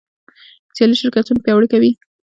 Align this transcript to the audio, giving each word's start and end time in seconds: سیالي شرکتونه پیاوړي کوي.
سیالي 0.75 0.95
شرکتونه 1.01 1.39
پیاوړي 1.45 1.67
کوي. 1.73 1.91